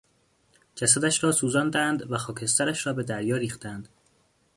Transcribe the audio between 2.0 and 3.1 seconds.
و خاکسترش را به